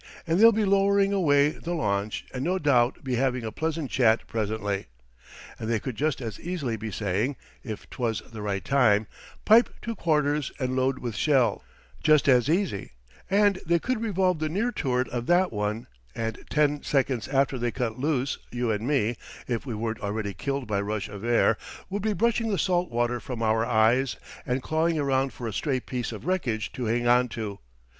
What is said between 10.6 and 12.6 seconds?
load with shell' just as